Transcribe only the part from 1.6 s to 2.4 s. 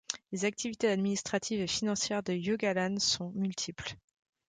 et financières de